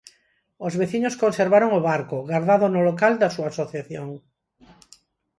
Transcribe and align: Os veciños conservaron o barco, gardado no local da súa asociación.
Os 0.65 0.73
veciños 0.81 1.19
conservaron 1.23 1.69
o 1.79 1.85
barco, 1.89 2.17
gardado 2.31 2.65
no 2.71 2.81
local 2.89 3.13
da 3.21 3.29
súa 3.35 3.47
asociación. 3.51 4.07